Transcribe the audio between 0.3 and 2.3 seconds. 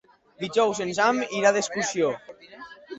Dijous en Sam irà d'excursió.